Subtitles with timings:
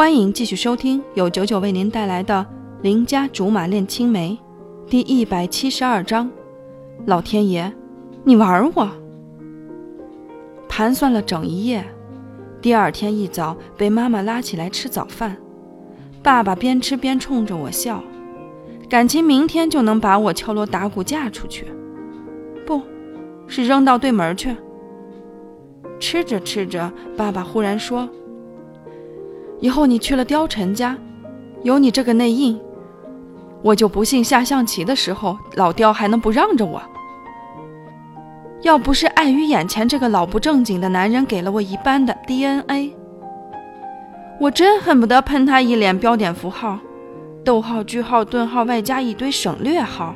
[0.00, 2.46] 欢迎继续收听由九九为您带来的
[2.82, 4.30] 《邻家竹马恋青梅》
[4.90, 6.30] 第一百七十二章。
[7.04, 7.70] 老天爷，
[8.24, 8.88] 你玩我！
[10.70, 11.84] 盘算了整一夜，
[12.62, 15.36] 第二天一早被妈妈拉起来吃早饭，
[16.22, 18.02] 爸爸边吃边冲着我笑，
[18.88, 21.66] 感情明天就能把我敲锣打鼓嫁出去，
[22.64, 22.80] 不
[23.46, 24.56] 是扔到对门去。
[25.98, 28.08] 吃着吃着，爸爸忽然说。
[29.60, 30.96] 以后你去了貂蝉家，
[31.62, 32.58] 有你这个内应，
[33.62, 36.82] 我就不信下象棋的时候老貂还能不让着我。
[38.62, 42.94] 要不是碍于眼前这个老不正经的男人给了我一般的 DNA，
[44.38, 46.78] 我真恨不得喷他一脸标点符号，
[47.44, 50.14] 逗号、句号、顿号，外加一堆省略号。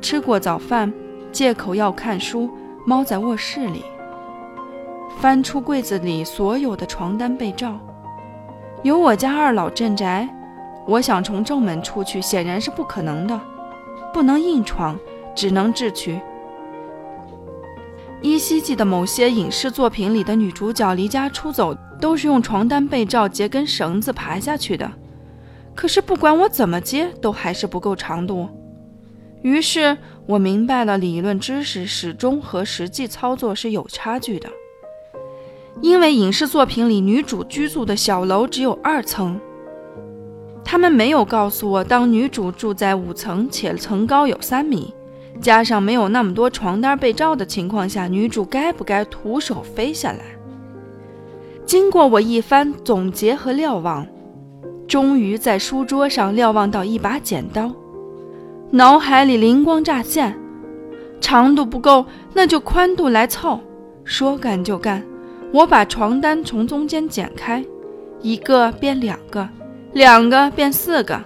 [0.00, 0.92] 吃过早饭，
[1.32, 2.50] 借口要看书，
[2.86, 3.82] 猫在卧室里，
[5.18, 7.78] 翻出柜子里所有的床单被罩。
[8.84, 10.28] 有我家二老镇宅，
[10.86, 13.40] 我想从正门出去显然是不可能的，
[14.12, 14.94] 不能硬闯，
[15.34, 16.20] 只能智取。
[18.20, 24.92] 依稀记得某些影视作品里的女主角离家出走都是用床单被罩结根绳子爬下去的，
[25.74, 28.46] 可是不管我怎么接，都还是不够长度。
[29.40, 29.96] 于是
[30.26, 34.46] 我明白了，理论知识始终和实际操作是有差距的。
[35.80, 39.38] 因为影视作品里女主居住的小楼只有二层，
[40.64, 44.94] 他们没有告诉我，当女主住在五层且层高有三米，
[45.40, 50.20] 加上没有那么多床单被罩的情况下，女主该不该徒手飞下来？
[51.66, 54.06] 经过我一番总结和瞭望，
[54.86, 57.72] 终于在书桌上瞭望到一把剪刀，
[58.70, 60.38] 脑海里灵光乍现：
[61.20, 63.60] 长度不够，那就宽度来凑，
[64.04, 65.02] 说干就干。
[65.54, 67.64] 我把床单从中间剪开，
[68.20, 69.48] 一个变两个，
[69.92, 71.22] 两个变四个，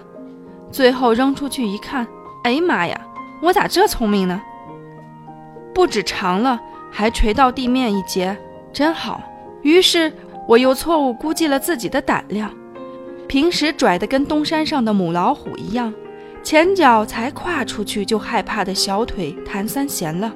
[0.69, 2.05] 最后扔出去一看，
[2.43, 3.01] 哎妈呀，
[3.41, 4.39] 我咋这聪明呢？
[5.73, 8.37] 不止长了，还垂到地面一截，
[8.71, 9.19] 真好。
[9.63, 10.13] 于是
[10.47, 12.53] 我又错误估计了自己的胆量，
[13.27, 15.91] 平时拽得跟东山上的母老虎一样，
[16.43, 20.31] 前脚才跨出去就害怕的小腿弹三弦了。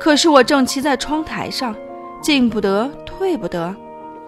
[0.00, 1.76] 可是我正骑在窗台上。
[2.24, 3.76] 进不得，退不得，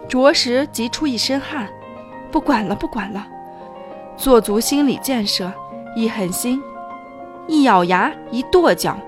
[0.06, 1.66] 着实急出一身汗。
[2.30, 3.26] 不管了，不管了，
[4.18, 5.50] 做足心理建设，
[5.96, 6.62] 一狠心，
[7.48, 8.98] 一咬牙，一跺脚，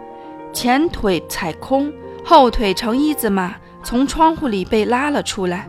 [0.55, 1.93] 前腿踩空，
[2.25, 5.69] 后腿成一字马，从窗户里被拉了出来。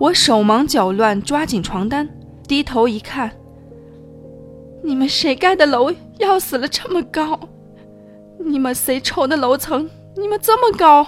[0.00, 2.08] 我手忙脚乱，抓紧床单，
[2.48, 3.30] 低头一看，
[4.82, 7.38] 你们谁盖的楼要死了这么高？
[8.44, 9.88] 你们谁抽的楼层？
[10.16, 11.06] 你们这么高？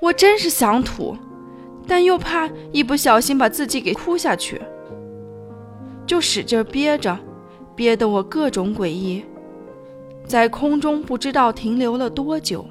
[0.00, 1.16] 我真是想吐，
[1.86, 4.60] 但又怕一不小心把自己给哭下去，
[6.06, 7.18] 就使劲憋着，
[7.74, 9.24] 憋得我各种诡异，
[10.26, 12.66] 在空中不知道停留了多久，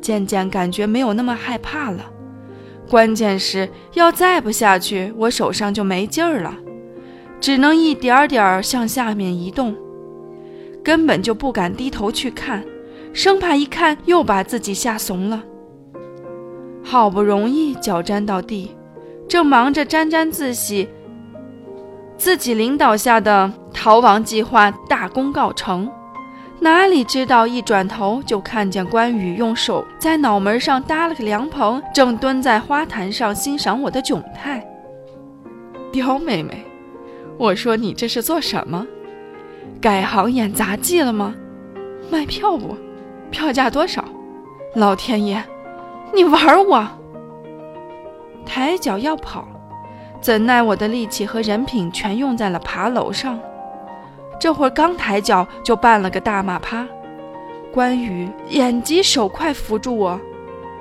[0.00, 2.10] 渐渐感觉没有那么害怕了。
[2.88, 6.56] 关键是要再不下去，我手上就没劲儿了，
[7.40, 9.74] 只能一点点向下面移动，
[10.84, 12.64] 根本就不敢低头去看，
[13.12, 15.42] 生怕一看又把自己吓怂了。
[16.88, 18.70] 好不容易脚沾到地，
[19.28, 20.88] 正忙着沾沾自喜，
[22.16, 25.90] 自己领导下的逃亡计划大功告成，
[26.60, 34.64] 哪里知道一转头就看见关羽用手在脑门上搭了个凉棚，正蹲在花坛上欣赏我的窘态。
[35.92, 36.64] 刁妹妹，
[37.36, 38.86] 我说你这是做什么？
[39.80, 41.34] 改行演杂技了吗？
[42.12, 42.76] 卖票不？
[43.32, 44.04] 票价多少？
[44.76, 45.42] 老天爷！
[46.16, 46.88] 你玩我！
[48.46, 49.46] 抬脚要跑，
[50.18, 53.38] 怎奈我的力气和人品全用在了爬楼上。
[54.40, 56.86] 这会儿刚抬脚就绊了个大马趴，
[57.70, 60.18] 关羽眼疾手快扶住我，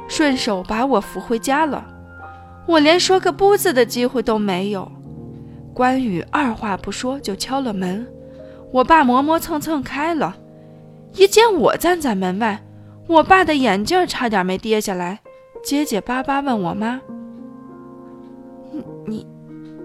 [0.08, 1.86] 顺手把我扶回家了。
[2.66, 4.90] 我连说个不字的机会都没有。
[5.74, 8.08] 关羽二话不说就敲了门，
[8.72, 10.38] 我爸磨磨蹭蹭开了，
[11.16, 12.64] 一见我站在门外，
[13.08, 15.20] 我爸的眼镜差点没跌下来。
[15.66, 17.02] 结结巴巴问我妈
[19.08, 19.26] ：“你，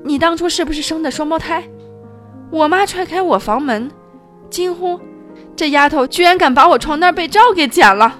[0.05, 1.65] 你当初是不是生的双胞胎？”
[2.53, 3.91] 我妈踹开我房门，
[4.51, 5.01] 惊呼
[5.57, 8.15] ：“这丫头居然敢把我床单被罩给剪了！”